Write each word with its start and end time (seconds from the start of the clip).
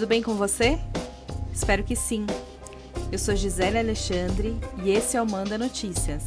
Tudo 0.00 0.08
bem 0.08 0.22
com 0.22 0.34
você? 0.34 0.78
Espero 1.52 1.84
que 1.84 1.94
sim. 1.94 2.24
Eu 3.12 3.18
sou 3.18 3.36
Gisele 3.36 3.78
Alexandre 3.78 4.58
e 4.82 4.88
esse 4.88 5.14
é 5.14 5.20
o 5.20 5.30
Manda 5.30 5.58
Notícias, 5.58 6.24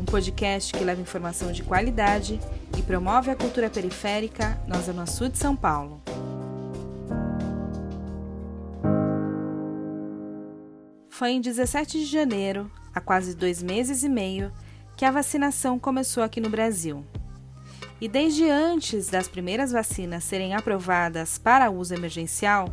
um 0.00 0.04
podcast 0.06 0.72
que 0.72 0.82
leva 0.82 0.98
informação 0.98 1.52
de 1.52 1.62
qualidade 1.62 2.40
e 2.74 2.80
promove 2.80 3.30
a 3.30 3.36
cultura 3.36 3.68
periférica 3.68 4.58
na 4.66 4.80
Zona 4.80 5.04
Sul 5.04 5.28
de 5.28 5.36
São 5.36 5.54
Paulo. 5.54 6.00
Foi 11.10 11.32
em 11.32 11.40
17 11.42 11.98
de 11.98 12.06
janeiro, 12.06 12.70
há 12.94 13.00
quase 13.02 13.36
dois 13.36 13.62
meses 13.62 14.02
e 14.02 14.08
meio, 14.08 14.50
que 14.96 15.04
a 15.04 15.10
vacinação 15.10 15.78
começou 15.78 16.22
aqui 16.22 16.40
no 16.40 16.48
Brasil. 16.48 17.04
E 18.00 18.08
desde 18.08 18.48
antes 18.48 19.08
das 19.08 19.28
primeiras 19.28 19.70
vacinas 19.70 20.24
serem 20.24 20.54
aprovadas 20.54 21.36
para 21.36 21.70
uso 21.70 21.92
emergencial, 21.92 22.72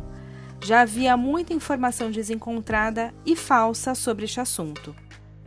já 0.62 0.82
havia 0.82 1.16
muita 1.16 1.54
informação 1.54 2.10
desencontrada 2.10 3.14
e 3.24 3.34
falsa 3.34 3.94
sobre 3.94 4.24
este 4.24 4.40
assunto. 4.40 4.94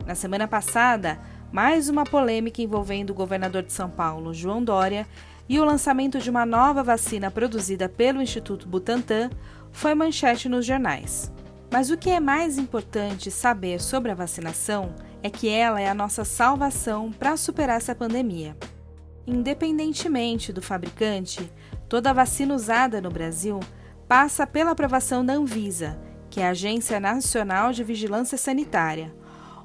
Na 0.04 0.14
semana 0.14 0.46
passada, 0.48 1.18
mais 1.52 1.88
uma 1.88 2.04
polêmica 2.04 2.60
envolvendo 2.60 3.10
o 3.10 3.14
governador 3.14 3.62
de 3.62 3.72
São 3.72 3.88
Paulo, 3.88 4.34
João 4.34 4.62
Dória, 4.62 5.06
e 5.48 5.60
o 5.60 5.64
lançamento 5.64 6.18
de 6.18 6.30
uma 6.30 6.44
nova 6.44 6.82
vacina 6.82 7.30
produzida 7.30 7.88
pelo 7.88 8.20
Instituto 8.20 8.66
Butantan 8.66 9.30
foi 9.70 9.94
manchete 9.94 10.48
nos 10.48 10.66
jornais. 10.66 11.32
Mas 11.70 11.90
o 11.90 11.96
que 11.96 12.10
é 12.10 12.20
mais 12.20 12.58
importante 12.58 13.30
saber 13.30 13.80
sobre 13.80 14.10
a 14.10 14.14
vacinação 14.14 14.94
é 15.22 15.30
que 15.30 15.48
ela 15.48 15.80
é 15.80 15.88
a 15.88 15.94
nossa 15.94 16.24
salvação 16.24 17.12
para 17.12 17.36
superar 17.36 17.76
essa 17.76 17.94
pandemia. 17.94 18.56
Independentemente 19.26 20.52
do 20.52 20.60
fabricante, 20.60 21.50
toda 21.88 22.12
vacina 22.12 22.54
usada 22.54 23.00
no 23.00 23.10
Brasil 23.10 23.60
passa 24.08 24.46
pela 24.46 24.72
aprovação 24.72 25.24
da 25.24 25.34
Anvisa, 25.34 25.98
que 26.30 26.40
é 26.40 26.46
a 26.46 26.50
Agência 26.50 27.00
Nacional 27.00 27.72
de 27.72 27.84
Vigilância 27.84 28.36
Sanitária, 28.36 29.14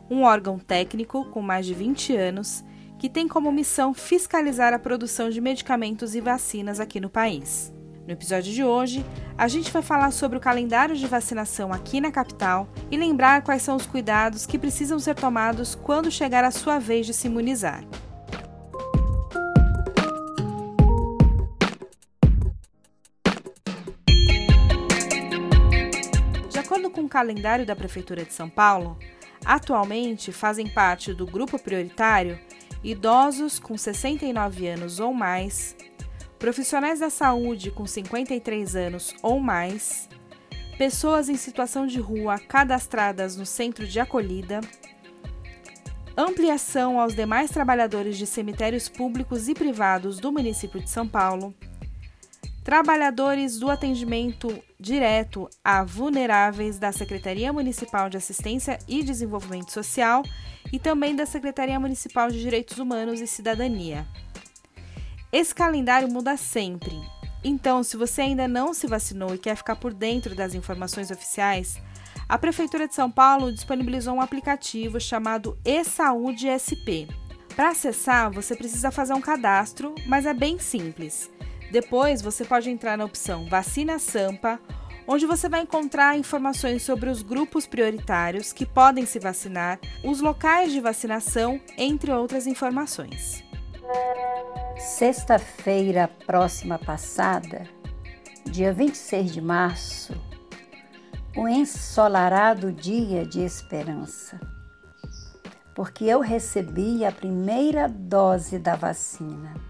um 0.09 0.23
órgão 0.23 0.57
técnico 0.57 1.25
com 1.25 1.41
mais 1.41 1.65
de 1.65 1.73
20 1.73 2.15
anos 2.15 2.63
que 2.97 3.09
tem 3.09 3.27
como 3.27 3.51
missão 3.51 3.93
fiscalizar 3.93 4.73
a 4.73 4.79
produção 4.79 5.29
de 5.29 5.39
medicamentos 5.39 6.15
e 6.15 6.21
vacinas 6.21 6.79
aqui 6.79 6.99
no 6.99 7.09
país. 7.09 7.73
No 8.05 8.11
episódio 8.11 8.51
de 8.51 8.63
hoje, 8.63 9.05
a 9.37 9.47
gente 9.47 9.71
vai 9.71 9.81
falar 9.81 10.11
sobre 10.11 10.37
o 10.37 10.41
calendário 10.41 10.95
de 10.95 11.07
vacinação 11.07 11.71
aqui 11.71 12.01
na 12.01 12.11
capital 12.11 12.67
e 12.91 12.97
lembrar 12.97 13.43
quais 13.43 13.61
são 13.61 13.75
os 13.75 13.85
cuidados 13.85 14.45
que 14.45 14.59
precisam 14.59 14.99
ser 14.99 15.15
tomados 15.15 15.75
quando 15.75 16.11
chegar 16.11 16.43
a 16.43 16.51
sua 16.51 16.79
vez 16.79 17.05
de 17.05 17.13
se 17.13 17.27
imunizar. 17.27 17.83
Calendário 27.09 27.65
da 27.65 27.75
Prefeitura 27.75 28.23
de 28.23 28.33
São 28.33 28.49
Paulo, 28.49 28.97
atualmente 29.43 30.31
fazem 30.31 30.67
parte 30.67 31.13
do 31.13 31.25
grupo 31.25 31.57
prioritário 31.59 32.39
idosos 32.83 33.59
com 33.59 33.77
69 33.77 34.67
anos 34.67 34.99
ou 34.99 35.13
mais, 35.13 35.75
profissionais 36.37 36.99
da 36.99 37.09
saúde 37.09 37.71
com 37.71 37.85
53 37.85 38.75
anos 38.75 39.13
ou 39.21 39.39
mais, 39.39 40.07
pessoas 40.77 41.27
em 41.27 41.35
situação 41.35 41.85
de 41.85 41.99
rua 41.99 42.39
cadastradas 42.39 43.35
no 43.35 43.45
centro 43.45 43.85
de 43.85 43.99
acolhida, 43.99 44.61
ampliação 46.15 46.99
aos 46.99 47.13
demais 47.13 47.49
trabalhadores 47.49 48.17
de 48.17 48.25
cemitérios 48.25 48.87
públicos 48.87 49.49
e 49.49 49.53
privados 49.53 50.19
do 50.19 50.31
município 50.31 50.79
de 50.79 50.89
São 50.89 51.07
Paulo 51.07 51.53
trabalhadores 52.69 53.57
do 53.57 53.67
atendimento 53.67 54.61
direto 54.79 55.49
a 55.63 55.83
vulneráveis 55.83 56.79
da 56.79 56.91
Secretaria 56.91 57.51
Municipal 57.51 58.09
de 58.09 58.15
Assistência 58.15 58.79
e 58.87 59.03
Desenvolvimento 59.03 59.71
Social 59.71 60.23
e 60.71 60.79
também 60.79 61.15
da 61.15 61.25
Secretaria 61.25 61.79
Municipal 61.79 62.29
de 62.29 62.39
Direitos 62.39 62.77
Humanos 62.77 63.19
e 63.19 63.27
Cidadania. 63.27 64.07
Esse 65.31 65.53
calendário 65.53 66.07
muda 66.07 66.37
sempre. 66.37 66.95
Então, 67.43 67.83
se 67.83 67.97
você 67.97 68.21
ainda 68.21 68.47
não 68.47 68.73
se 68.73 68.87
vacinou 68.87 69.35
e 69.35 69.37
quer 69.37 69.55
ficar 69.55 69.75
por 69.75 69.93
dentro 69.93 70.33
das 70.33 70.53
informações 70.53 71.11
oficiais, 71.11 71.77
a 72.27 72.37
Prefeitura 72.37 72.87
de 72.87 72.95
São 72.95 73.11
Paulo 73.11 73.51
disponibilizou 73.51 74.15
um 74.15 74.21
aplicativo 74.21 74.99
chamado 74.99 75.57
e-Saúde 75.65 76.47
SP. 76.47 77.07
Para 77.55 77.69
acessar, 77.69 78.31
você 78.31 78.55
precisa 78.55 78.91
fazer 78.91 79.13
um 79.13 79.21
cadastro, 79.21 79.93
mas 80.07 80.25
é 80.25 80.33
bem 80.33 80.57
simples. 80.57 81.29
Depois, 81.71 82.21
você 82.21 82.43
pode 82.43 82.69
entrar 82.69 82.97
na 82.97 83.05
opção 83.05 83.45
Vacina 83.47 83.99
Sampa, 83.99 84.59
onde 85.07 85.25
você 85.25 85.47
vai 85.47 85.61
encontrar 85.61 86.17
informações 86.17 86.83
sobre 86.83 87.09
os 87.09 87.21
grupos 87.21 87.67
prioritários 87.67 88.51
que 88.51 88.65
podem 88.65 89.05
se 89.05 89.19
vacinar, 89.19 89.79
os 90.03 90.19
locais 90.19 90.71
de 90.71 90.79
vacinação, 90.79 91.59
entre 91.77 92.11
outras 92.11 92.47
informações. 92.47 93.43
Sexta-feira 94.77 96.07
próxima 96.25 96.79
passada, 96.79 97.63
dia 98.45 98.73
26 98.73 99.31
de 99.31 99.41
março, 99.41 100.13
o 101.35 101.47
ensolarado 101.47 102.71
dia 102.71 103.25
de 103.25 103.41
esperança, 103.41 104.39
porque 105.75 106.05
eu 106.05 106.19
recebi 106.19 107.05
a 107.05 107.11
primeira 107.11 107.87
dose 107.87 108.57
da 108.57 108.75
vacina 108.75 109.68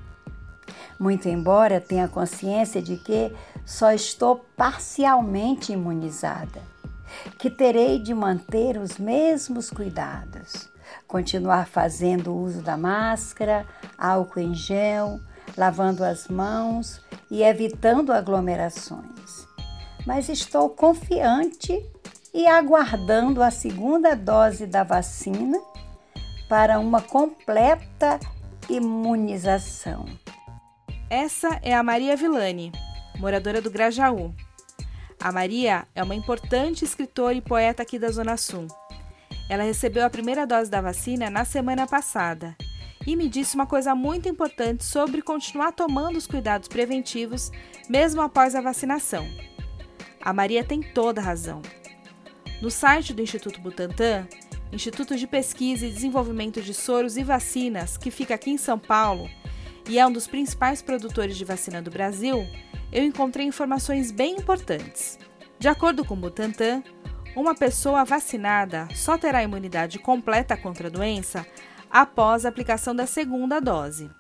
muito 1.00 1.30
embora 1.30 1.80
tenha 1.80 2.08
consciência 2.08 2.82
de 2.82 2.98
que 2.98 3.34
só 3.66 3.92
estou 3.94 4.46
parcialmente 4.58 5.72
imunizada, 5.72 6.62
que 7.38 7.50
terei 7.50 8.00
de 8.00 8.14
manter 8.14 8.78
os 8.78 8.98
mesmos 8.98 9.70
cuidados, 9.70 10.70
continuar 11.08 11.68
fazendo 11.68 12.36
uso 12.36 12.62
da 12.62 12.76
máscara, 12.76 13.66
álcool 13.98 14.42
em 14.42 14.54
gel, 14.54 15.20
lavando 15.58 16.04
as 16.04 16.28
mãos 16.28 17.02
e 17.32 17.44
evitando 17.44 18.12
aglomerações. 18.12 19.48
Mas 20.06 20.28
estou 20.28 20.70
confiante 20.70 21.86
e 22.34 22.48
aguardando 22.48 23.42
a 23.42 23.52
segunda 23.52 24.16
dose 24.16 24.66
da 24.68 24.84
vacina 24.84 25.60
para 26.48 26.80
uma 26.80 27.02
completa 27.02 28.20
imunização. 28.70 30.06
Essa 31.10 31.60
é 31.64 31.74
a 31.74 31.82
Maria 31.82 32.16
Villani, 32.16 32.72
moradora 33.18 33.60
do 33.60 33.72
Grajaú. 33.72 34.32
A 35.20 35.32
Maria 35.32 35.88
é 35.96 36.04
uma 36.04 36.14
importante 36.14 36.86
escritora 36.86 37.34
e 37.34 37.42
poeta 37.42 37.82
aqui 37.82 37.98
da 37.98 38.12
Zona 38.12 38.38
Sul. 38.38 38.68
Ela 39.50 39.64
recebeu 39.64 40.06
a 40.06 40.10
primeira 40.10 40.46
dose 40.46 40.70
da 40.70 40.80
vacina 40.80 41.28
na 41.28 41.44
semana 41.44 41.88
passada 41.88 42.56
e 43.08 43.16
me 43.16 43.28
disse 43.28 43.56
uma 43.56 43.66
coisa 43.66 43.96
muito 43.96 44.30
importante 44.30 44.86
sobre 44.86 45.24
continuar 45.24 45.72
tomando 45.72 46.16
os 46.16 46.28
cuidados 46.28 46.68
preventivos 46.68 47.52
mesmo 47.90 48.22
após 48.22 48.54
a 48.54 48.62
vacinação. 48.62 49.28
A 50.22 50.32
Maria 50.32 50.64
tem 50.64 50.80
toda 50.80 51.20
razão. 51.20 51.64
No 52.62 52.70
site 52.70 53.16
do 53.16 53.22
Instituto 53.24 53.60
Butantan, 53.62 54.28
Instituto 54.72 55.16
de 55.16 55.26
Pesquisa 55.26 55.88
e 55.88 55.92
Desenvolvimento 55.92 56.62
de 56.62 56.72
Soros 56.76 57.18
e 57.18 57.24
Vacinas, 57.24 57.98
que 57.98 58.12
fica 58.12 58.36
aqui 58.36 58.52
em 58.52 58.58
São 58.60 58.78
Paulo, 58.78 59.28
e 59.90 59.98
é 59.98 60.06
um 60.06 60.12
dos 60.12 60.28
principais 60.28 60.84
produtores 60.84 61.36
de 61.36 61.44
vacina 61.44 61.82
do 61.82 61.90
Brasil, 61.90 62.46
eu 62.92 63.04
encontrei 63.04 63.48
informações 63.48 64.12
bem 64.12 64.36
importantes. 64.36 65.18
De 65.58 65.68
acordo 65.68 66.06
com 66.06 66.14
o 66.14 66.18
Butantan, 66.18 66.84
uma 67.36 67.56
pessoa 67.56 68.06
vacinada 68.06 68.88
só 68.94 69.18
terá 69.18 69.42
imunidade 69.42 69.98
completa 69.98 70.56
contra 70.56 70.90
a 70.90 70.92
doença 70.92 71.44
após 71.90 72.46
a 72.46 72.50
aplicação 72.50 72.96
da 72.96 73.08
segunda 73.08 73.60
dose. 73.60 74.12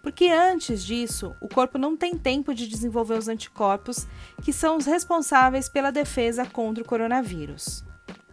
Porque 0.00 0.26
antes 0.26 0.84
disso, 0.84 1.34
o 1.40 1.48
corpo 1.48 1.76
não 1.76 1.96
tem 1.96 2.16
tempo 2.16 2.54
de 2.54 2.68
desenvolver 2.68 3.18
os 3.18 3.26
anticorpos 3.26 4.06
que 4.44 4.52
são 4.52 4.76
os 4.76 4.86
responsáveis 4.86 5.68
pela 5.68 5.90
defesa 5.90 6.46
contra 6.46 6.84
o 6.84 6.86
coronavírus. 6.86 7.84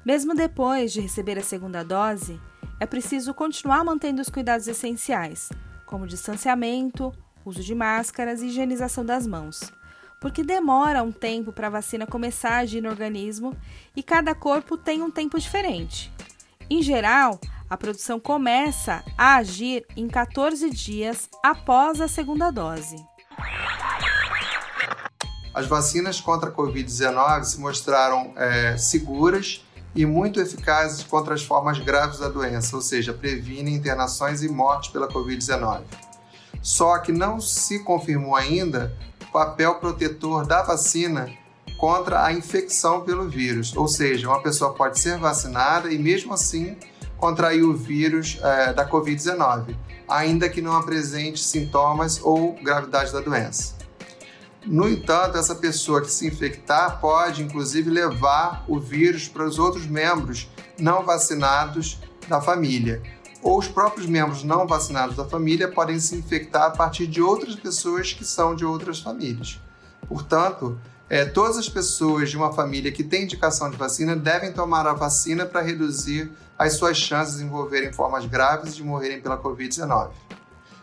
Mesmo 0.06 0.36
depois 0.36 0.94
de 0.94 1.02
receber 1.02 1.40
a 1.40 1.44
segunda 1.44 1.84
dose, 1.84 2.40
é 2.80 2.86
preciso 2.86 3.34
continuar 3.34 3.84
mantendo 3.84 4.22
os 4.22 4.30
cuidados 4.30 4.68
essenciais, 4.68 5.50
como 5.88 6.06
distanciamento, 6.06 7.12
uso 7.44 7.64
de 7.64 7.74
máscaras 7.74 8.42
e 8.42 8.48
higienização 8.48 9.04
das 9.04 9.26
mãos, 9.26 9.72
porque 10.22 10.44
demora 10.44 11.02
um 11.02 11.12
tempo 11.12 11.52
para 11.52 11.68
a 11.68 11.72
vacina 11.72 12.06
começar 12.06 12.52
a 12.52 12.58
agir 12.60 12.82
no 12.82 12.90
organismo 12.90 13.56
e 13.96 14.04
cada 14.04 14.36
corpo 14.36 14.78
tem 14.78 15.02
um 15.02 15.10
tempo 15.10 15.40
diferente. 15.40 16.12
Em 16.70 16.84
geral, 16.84 17.40
a 17.70 17.78
produção 17.78 18.20
começa 18.20 19.04
a 19.18 19.38
agir 19.38 19.86
em 19.96 20.08
14 20.08 20.70
dias 20.70 21.30
após 21.44 22.02
a 22.02 22.08
segunda 22.08 22.52
dose. 22.52 22.98
As 25.54 25.66
vacinas 25.66 26.22
contra 26.22 26.50
a 26.50 26.54
Covid-19 26.54 27.44
se 27.44 27.60
mostraram 27.60 28.34
é, 28.36 28.78
seguras 28.78 29.66
e 29.98 30.06
muito 30.06 30.40
eficazes 30.40 31.04
contra 31.04 31.34
as 31.34 31.42
formas 31.42 31.80
graves 31.80 32.20
da 32.20 32.30
doença, 32.30 32.76
ou 32.76 32.82
seja, 32.84 33.12
previne 33.12 33.74
internações 33.74 34.44
e 34.44 34.48
mortes 34.48 34.92
pela 34.92 35.08
Covid-19. 35.08 35.82
Só 36.62 37.00
que 37.00 37.12
não 37.12 37.42
se 37.42 37.80
confirmou 37.80 38.36
ainda 38.36 38.96
o 39.28 39.32
papel 39.32 39.74
protetor 39.76 40.46
da 40.46 40.62
vacina 40.62 41.28
contra 41.80 42.24
a 42.24 42.32
infecção 42.32 43.02
pelo 43.02 43.28
vírus, 43.28 43.76
ou 43.76 43.88
seja, 43.88 44.28
uma 44.28 44.42
pessoa 44.42 44.72
pode 44.72 45.00
ser 45.00 45.18
vacinada 45.18 45.92
e 45.92 45.98
mesmo 45.98 46.32
assim 46.32 46.78
contrair 47.18 47.64
o 47.64 47.76
vírus 47.76 48.38
é, 48.44 48.74
da 48.74 48.88
Covid-19, 48.88 49.76
ainda 50.08 50.48
que 50.48 50.62
não 50.62 50.78
apresente 50.78 51.44
sintomas 51.44 52.20
ou 52.24 52.54
gravidade 52.62 53.12
da 53.12 53.20
doença. 53.20 53.76
No 54.70 54.90
entanto, 54.90 55.38
essa 55.38 55.56
pessoa 55.56 56.02
que 56.02 56.12
se 56.12 56.28
infectar 56.28 57.00
pode, 57.00 57.42
inclusive, 57.42 57.90
levar 57.90 58.66
o 58.68 58.78
vírus 58.78 59.26
para 59.26 59.46
os 59.46 59.58
outros 59.58 59.88
membros 59.88 60.50
não 60.78 61.06
vacinados 61.06 62.02
da 62.28 62.42
família. 62.42 63.02
Ou 63.42 63.58
os 63.58 63.70
próprios 63.70 64.06
membros 64.08 64.44
não 64.44 64.68
vacinados 64.68 65.16
da 65.16 65.24
família 65.24 65.70
podem 65.70 65.98
se 66.02 66.18
infectar 66.18 66.64
a 66.64 66.72
partir 66.72 67.08
de 67.08 67.22
outras 67.22 67.56
pessoas 67.56 68.12
que 68.12 68.26
são 68.26 68.54
de 68.54 68.66
outras 68.66 69.00
famílias. 69.00 69.58
Portanto, 70.06 70.78
é, 71.10 71.24
todas 71.24 71.58
as 71.58 71.70
pessoas 71.70 72.30
de 72.30 72.36
uma 72.36 72.52
família 72.52 72.92
que 72.92 73.06
tem 73.06 73.24
indicação 73.24 73.72
de 73.72 73.78
vacina 73.78 74.18
devem 74.18 74.52
tomar 74.52 74.86
a 74.86 74.92
vacina 74.92 75.46
para 75.46 75.62
reduzir 75.62 76.30
as 76.60 76.74
suas 76.74 76.98
chances 76.98 77.38
de 77.38 77.44
envolverem 77.46 77.94
formas 77.94 78.26
graves 78.26 78.76
de 78.76 78.84
morrerem 78.84 79.22
pela 79.22 79.42
Covid-19. 79.42 80.10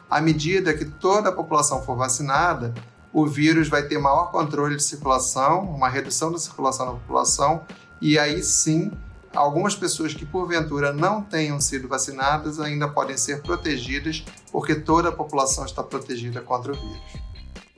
À 0.09 0.23
medida 0.23 0.73
que 0.73 0.87
toda 0.87 1.29
a 1.29 1.33
população 1.33 1.83
for 1.83 1.97
vacinada, 1.97 2.73
o 3.15 3.25
vírus 3.25 3.69
vai 3.69 3.87
ter 3.87 3.97
maior 3.97 4.33
controle 4.33 4.75
de 4.75 4.83
circulação, 4.83 5.61
uma 5.61 5.89
redução 5.89 6.33
da 6.33 6.39
circulação 6.39 6.87
na 6.87 6.93
população, 6.93 7.65
e 8.03 8.19
aí 8.19 8.43
sim, 8.43 8.91
algumas 9.33 9.77
pessoas 9.77 10.13
que 10.13 10.27
porventura 10.27 10.93
não 10.93 11.23
tenham 11.23 11.61
sido 11.61 11.87
vacinadas 11.87 12.59
ainda 12.59 12.89
podem 12.89 13.17
ser 13.17 13.41
protegidas, 13.41 14.25
porque 14.51 14.75
toda 14.75 15.11
a 15.11 15.13
população 15.13 15.65
está 15.65 15.81
protegida 15.81 16.41
contra 16.41 16.73
o 16.73 16.75
vírus. 16.75 17.25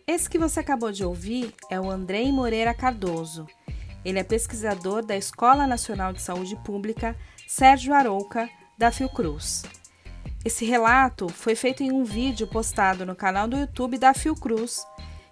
Esse 0.07 0.31
que 0.31 0.39
você 0.39 0.61
acabou 0.61 0.91
de 0.91 1.05
ouvir 1.05 1.55
é 1.69 1.79
o 1.79 1.91
Andrei 1.91 2.33
Moreira 2.33 2.73
Cardoso. 2.73 3.47
Ele 4.03 4.19
é 4.19 4.25
pesquisador 4.25 5.05
da 5.05 5.17
Escola 5.17 5.67
Nacional 5.67 6.15
de 6.15 6.23
Saúde 6.23 6.57
Pública 6.65 7.15
Sérgio 7.47 7.93
Arouca, 7.93 8.49
da 8.79 8.91
Fiocruz. 8.91 9.65
Esse 10.45 10.65
relato 10.65 11.29
foi 11.29 11.55
feito 11.55 11.83
em 11.83 11.93
um 11.93 12.05
vídeo 12.05 12.47
postado 12.47 13.05
no 13.05 13.15
canal 13.15 13.47
do 13.47 13.59
YouTube 13.59 13.99
da 13.99 14.15
Fiocruz, 14.15 14.87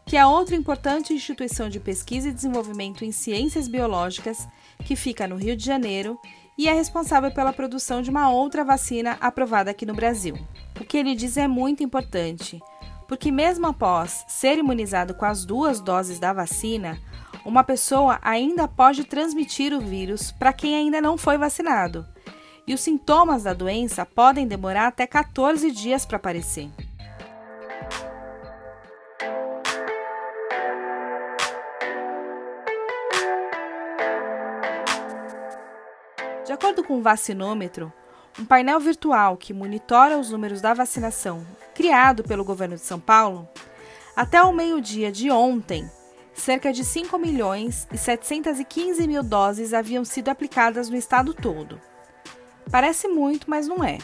que 0.06 0.16
é 0.16 0.26
outra 0.26 0.54
importante 0.54 1.14
instituição 1.14 1.68
de 1.68 1.80
pesquisa 1.80 2.28
e 2.28 2.32
desenvolvimento 2.32 3.04
em 3.04 3.12
ciências 3.12 3.68
biológicas 3.68 4.46
que 4.84 4.96
fica 4.96 5.26
no 5.26 5.36
Rio 5.36 5.56
de 5.56 5.64
Janeiro 5.64 6.18
e 6.56 6.68
é 6.68 6.72
responsável 6.72 7.32
pela 7.32 7.52
produção 7.52 8.02
de 8.02 8.10
uma 8.10 8.30
outra 8.30 8.64
vacina 8.64 9.16
aprovada 9.20 9.70
aqui 9.70 9.84
no 9.84 9.94
Brasil. 9.94 10.38
O 10.80 10.84
que 10.84 10.98
ele 10.98 11.14
diz 11.14 11.36
é 11.36 11.48
muito 11.48 11.82
importante 11.82 12.60
porque, 13.06 13.30
mesmo 13.30 13.66
após 13.66 14.24
ser 14.28 14.58
imunizado 14.58 15.14
com 15.14 15.24
as 15.24 15.44
duas 15.44 15.80
doses 15.80 16.18
da 16.18 16.32
vacina, 16.32 16.98
uma 17.44 17.62
pessoa 17.62 18.18
ainda 18.22 18.66
pode 18.66 19.04
transmitir 19.04 19.72
o 19.74 19.80
vírus 19.80 20.32
para 20.32 20.52
quem 20.52 20.74
ainda 20.74 21.00
não 21.00 21.18
foi 21.18 21.36
vacinado. 21.36 22.06
E 22.66 22.72
os 22.72 22.80
sintomas 22.80 23.42
da 23.42 23.52
doença 23.52 24.06
podem 24.06 24.46
demorar 24.46 24.86
até 24.86 25.06
14 25.06 25.70
dias 25.70 26.06
para 26.06 26.16
aparecer. 26.16 26.70
De 36.54 36.56
acordo 36.56 36.84
com 36.84 36.98
o 36.98 37.02
vacinômetro, 37.02 37.92
um 38.38 38.44
painel 38.44 38.78
virtual 38.78 39.36
que 39.36 39.52
monitora 39.52 40.16
os 40.16 40.30
números 40.30 40.60
da 40.60 40.72
vacinação, 40.72 41.44
criado 41.74 42.22
pelo 42.22 42.44
governo 42.44 42.76
de 42.76 42.82
São 42.82 43.00
Paulo, 43.00 43.48
até 44.14 44.40
o 44.40 44.52
meio-dia 44.52 45.10
de 45.10 45.32
ontem, 45.32 45.90
cerca 46.32 46.72
de 46.72 46.84
5 46.84 47.18
milhões 47.18 47.88
e 47.92 47.98
715 47.98 49.04
mil 49.08 49.24
doses 49.24 49.74
haviam 49.74 50.04
sido 50.04 50.28
aplicadas 50.28 50.88
no 50.88 50.94
estado 50.96 51.34
todo. 51.34 51.80
Parece 52.70 53.08
muito, 53.08 53.50
mas 53.50 53.66
não 53.66 53.82
é. 53.82 53.98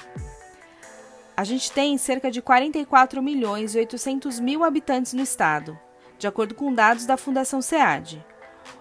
A 1.36 1.44
gente 1.44 1.70
tem 1.70 1.96
cerca 1.98 2.32
de 2.32 2.42
44 2.42 3.22
milhões 3.22 3.76
e 3.76 3.78
800 3.78 4.40
mil 4.40 4.64
habitantes 4.64 5.12
no 5.12 5.22
estado, 5.22 5.78
de 6.18 6.26
acordo 6.26 6.56
com 6.56 6.74
dados 6.74 7.06
da 7.06 7.16
Fundação 7.16 7.62
SEAD. 7.62 8.26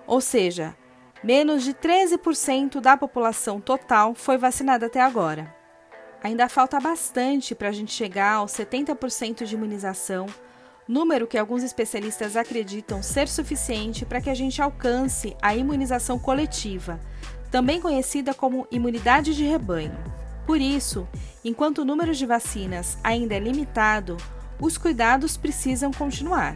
Ou 0.08 0.20
seja, 0.20 0.76
Menos 1.22 1.66
de 1.66 1.74
13% 1.74 2.80
da 2.80 2.96
população 2.96 3.60
total 3.60 4.16
foi 4.16 4.38
vacinada 4.38 4.86
até 4.86 5.02
agora. 5.02 5.54
Ainda 6.24 6.48
falta 6.48 6.80
bastante 6.80 7.54
para 7.54 7.68
a 7.68 7.72
gente 7.74 7.92
chegar 7.92 8.36
aos 8.36 8.54
70% 8.54 9.44
de 9.44 9.54
imunização, 9.54 10.28
número 10.88 11.28
que 11.28 11.38
alguns 11.38 11.62
especialistas 11.62 12.38
acreditam 12.38 13.04
ser 13.04 13.28
suficiente 13.28 14.06
para 14.06 14.22
que 14.22 14.30
a 14.30 14.34
gente 14.34 14.62
alcance 14.62 15.36
a 15.42 15.54
imunização 15.54 16.18
coletiva, 16.18 16.98
também 17.52 17.82
conhecida 17.82 18.34
como 18.34 18.66
imunidade 18.72 19.36
de 19.36 19.44
rebanho. 19.44 19.98
Por 20.48 20.62
isso, 20.62 21.06
enquanto 21.44 21.80
o 21.80 21.86
número 21.86 22.16
de 22.16 22.26
vacinas 22.26 22.98
ainda 23.04 23.36
é 23.36 23.40
limitado, 23.40 24.16
os 24.60 24.78
cuidados 24.78 25.36
precisam 25.36 25.92
continuar. 25.92 26.56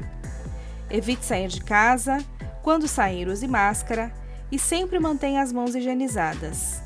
Evite 0.90 1.26
sair 1.26 1.50
de 1.50 1.62
casa, 1.62 2.18
quando 2.62 2.88
sair, 2.88 3.28
use 3.28 3.46
máscara 3.46 4.23
e 4.54 4.60
sempre 4.60 5.00
mantenha 5.00 5.42
as 5.42 5.52
mãos 5.52 5.74
higienizadas. 5.74 6.80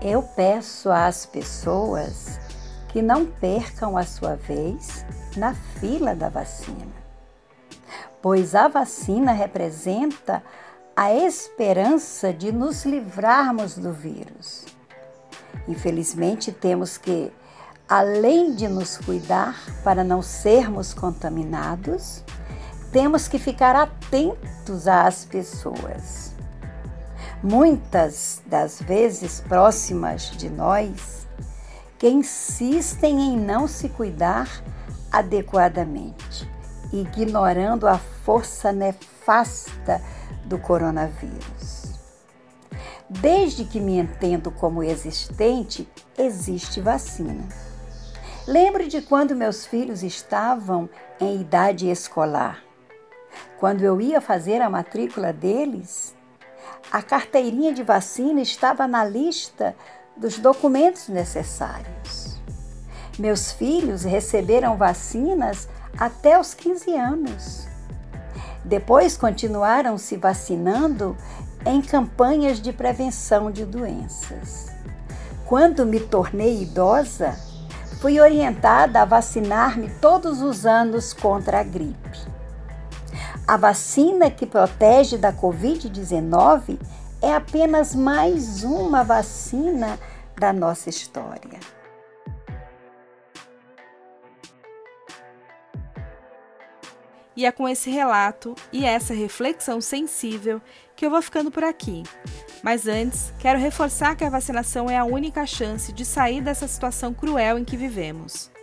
Eu 0.00 0.22
peço 0.22 0.88
às 0.88 1.26
pessoas 1.26 2.38
que 2.90 3.02
não 3.02 3.26
percam 3.26 3.98
a 3.98 4.04
sua 4.04 4.36
vez 4.36 5.04
na 5.36 5.54
fila 5.80 6.14
da 6.14 6.28
vacina, 6.28 6.94
pois 8.22 8.54
a 8.54 8.68
vacina 8.68 9.32
representa 9.32 10.40
a 10.94 11.12
esperança 11.12 12.32
de 12.32 12.52
nos 12.52 12.84
livrarmos 12.84 13.76
do 13.76 13.92
vírus. 13.92 14.66
Infelizmente, 15.66 16.52
temos 16.52 16.96
que, 16.96 17.32
além 17.88 18.54
de 18.54 18.68
nos 18.68 18.98
cuidar 18.98 19.60
para 19.82 20.04
não 20.04 20.22
sermos 20.22 20.94
contaminados, 20.94 22.22
temos 22.94 23.26
que 23.26 23.40
ficar 23.40 23.74
atentos 23.74 24.86
às 24.86 25.24
pessoas. 25.24 26.32
Muitas 27.42 28.40
das 28.46 28.80
vezes 28.80 29.40
próximas 29.40 30.30
de 30.30 30.48
nós, 30.48 31.26
que 31.98 32.08
insistem 32.08 33.20
em 33.20 33.36
não 33.36 33.66
se 33.66 33.88
cuidar 33.88 34.48
adequadamente, 35.10 36.48
ignorando 36.92 37.88
a 37.88 37.98
força 37.98 38.70
nefasta 38.70 40.00
do 40.44 40.56
coronavírus. 40.56 41.98
Desde 43.10 43.64
que 43.64 43.80
me 43.80 43.98
entendo 43.98 44.52
como 44.52 44.84
existente, 44.84 45.88
existe 46.16 46.80
vacina. 46.80 47.48
Lembro 48.46 48.86
de 48.86 49.02
quando 49.02 49.34
meus 49.34 49.66
filhos 49.66 50.04
estavam 50.04 50.88
em 51.20 51.40
idade 51.40 51.90
escolar. 51.90 52.62
Quando 53.58 53.82
eu 53.82 54.00
ia 54.00 54.20
fazer 54.20 54.60
a 54.60 54.70
matrícula 54.70 55.32
deles, 55.32 56.14
a 56.90 57.02
carteirinha 57.02 57.72
de 57.72 57.82
vacina 57.82 58.40
estava 58.40 58.86
na 58.86 59.04
lista 59.04 59.74
dos 60.16 60.38
documentos 60.38 61.08
necessários. 61.08 62.38
Meus 63.18 63.52
filhos 63.52 64.02
receberam 64.02 64.76
vacinas 64.76 65.68
até 65.98 66.38
os 66.38 66.52
15 66.52 66.94
anos. 66.94 67.68
Depois 68.64 69.16
continuaram 69.16 69.98
se 69.98 70.16
vacinando 70.16 71.16
em 71.66 71.80
campanhas 71.80 72.60
de 72.60 72.72
prevenção 72.72 73.50
de 73.50 73.64
doenças. 73.64 74.72
Quando 75.46 75.86
me 75.86 76.00
tornei 76.00 76.62
idosa, 76.62 77.36
fui 78.00 78.20
orientada 78.20 79.02
a 79.02 79.04
vacinar-me 79.04 79.88
todos 80.00 80.42
os 80.42 80.66
anos 80.66 81.12
contra 81.12 81.60
a 81.60 81.62
gripe. 81.62 82.33
A 83.46 83.58
vacina 83.58 84.30
que 84.30 84.46
protege 84.46 85.18
da 85.18 85.30
Covid-19 85.30 86.78
é 87.20 87.34
apenas 87.34 87.94
mais 87.94 88.64
uma 88.64 89.04
vacina 89.04 90.00
da 90.34 90.50
nossa 90.50 90.88
história. 90.88 91.60
E 97.36 97.44
é 97.44 97.52
com 97.52 97.68
esse 97.68 97.90
relato 97.90 98.54
e 98.72 98.86
essa 98.86 99.12
reflexão 99.12 99.78
sensível 99.78 100.62
que 100.96 101.04
eu 101.04 101.10
vou 101.10 101.20
ficando 101.20 101.50
por 101.50 101.64
aqui. 101.64 102.02
Mas 102.62 102.86
antes, 102.86 103.30
quero 103.38 103.58
reforçar 103.58 104.16
que 104.16 104.24
a 104.24 104.30
vacinação 104.30 104.88
é 104.88 104.96
a 104.96 105.04
única 105.04 105.44
chance 105.44 105.92
de 105.92 106.06
sair 106.06 106.40
dessa 106.40 106.66
situação 106.66 107.12
cruel 107.12 107.58
em 107.58 107.64
que 107.64 107.76
vivemos. 107.76 108.53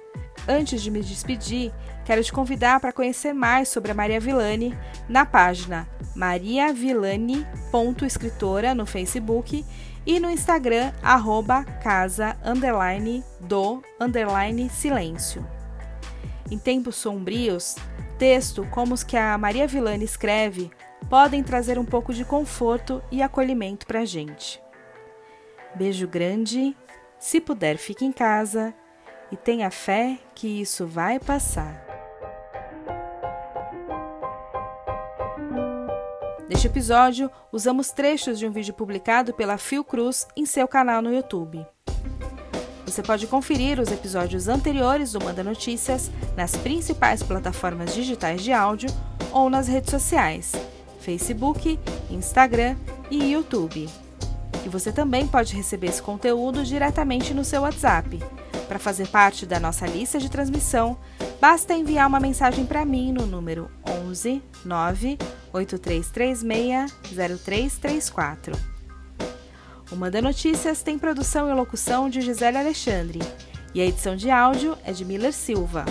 Antes 0.47 0.81
de 0.81 0.89
me 0.89 1.01
despedir, 1.01 1.71
quero 2.03 2.23
te 2.23 2.33
convidar 2.33 2.79
para 2.79 2.93
conhecer 2.93 3.33
mais 3.33 3.69
sobre 3.69 3.91
a 3.91 3.95
Maria 3.95 4.19
Villani 4.19 4.75
na 5.07 5.23
página 5.25 5.87
mariavillani.escritora 6.15 8.73
no 8.73 8.83
Facebook 8.85 9.63
e 10.05 10.19
no 10.19 10.29
Instagram, 10.29 10.91
arroba 11.03 11.63
casa, 11.63 12.35
underline, 12.43 13.23
do, 13.39 13.81
underline, 13.99 14.69
silêncio. 14.69 15.47
Em 16.49 16.57
tempos 16.57 16.95
sombrios, 16.95 17.75
texto 18.17 18.67
como 18.71 18.95
os 18.95 19.03
que 19.03 19.15
a 19.15 19.37
Maria 19.37 19.67
Villani 19.67 20.03
escreve 20.03 20.71
podem 21.07 21.43
trazer 21.43 21.77
um 21.77 21.85
pouco 21.85 22.11
de 22.13 22.25
conforto 22.25 23.03
e 23.11 23.21
acolhimento 23.21 23.85
para 23.85 23.99
a 23.99 24.05
gente. 24.05 24.59
Beijo 25.75 26.07
grande, 26.07 26.75
se 27.19 27.39
puder, 27.39 27.77
fique 27.77 28.03
em 28.03 28.11
casa 28.11 28.73
e 29.31 29.37
tenha 29.37 29.71
fé 29.71 30.19
que 30.35 30.47
isso 30.61 30.85
vai 30.85 31.19
passar. 31.19 31.91
Neste 36.49 36.67
episódio, 36.67 37.31
usamos 37.49 37.91
trechos 37.91 38.37
de 38.37 38.45
um 38.45 38.51
vídeo 38.51 38.73
publicado 38.73 39.33
pela 39.33 39.57
Fiocruz 39.57 40.27
em 40.35 40.45
seu 40.45 40.67
canal 40.67 41.01
no 41.01 41.13
YouTube. 41.13 41.65
Você 42.85 43.01
pode 43.01 43.25
conferir 43.25 43.79
os 43.79 43.89
episódios 43.89 44.49
anteriores 44.49 45.13
do 45.13 45.23
Manda 45.23 45.45
Notícias 45.45 46.11
nas 46.35 46.57
principais 46.57 47.23
plataformas 47.23 47.95
digitais 47.95 48.43
de 48.43 48.51
áudio 48.51 48.89
ou 49.31 49.49
nas 49.49 49.69
redes 49.69 49.91
sociais, 49.91 50.51
Facebook, 50.99 51.79
Instagram 52.09 52.75
e 53.09 53.31
YouTube. 53.31 53.87
E 54.65 54.67
você 54.67 54.91
também 54.91 55.25
pode 55.25 55.55
receber 55.55 55.87
esse 55.87 56.01
conteúdo 56.01 56.65
diretamente 56.65 57.33
no 57.33 57.45
seu 57.45 57.61
WhatsApp. 57.61 58.19
Para 58.71 58.79
fazer 58.79 59.09
parte 59.09 59.45
da 59.45 59.59
nossa 59.59 59.85
lista 59.85 60.17
de 60.17 60.31
transmissão, 60.31 60.97
basta 61.41 61.73
enviar 61.73 62.07
uma 62.07 62.21
mensagem 62.21 62.65
para 62.65 62.85
mim 62.85 63.11
no 63.11 63.25
número 63.25 63.69
11 63.85 64.41
9 64.63 65.17
8336 65.51 66.89
0334. 67.35 68.53
O 69.91 69.95
Manda 69.97 70.21
Notícias 70.21 70.81
tem 70.81 70.97
produção 70.97 71.49
e 71.49 71.53
locução 71.53 72.09
de 72.09 72.21
Gisele 72.21 72.59
Alexandre 72.59 73.19
e 73.75 73.81
a 73.81 73.85
edição 73.85 74.15
de 74.15 74.31
áudio 74.31 74.77
é 74.85 74.93
de 74.93 75.03
Miller 75.03 75.33
Silva. 75.33 75.83